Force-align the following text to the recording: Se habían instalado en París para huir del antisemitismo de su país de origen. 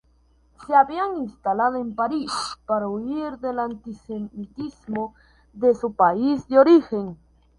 Se 0.65 0.73
habían 0.73 1.15
instalado 1.17 1.75
en 1.79 1.93
París 1.93 2.31
para 2.65 2.87
huir 2.87 3.37
del 3.37 3.59
antisemitismo 3.59 5.13
de 5.53 5.75
su 5.75 5.93
país 5.93 6.47
de 6.47 6.57
origen. 6.57 7.19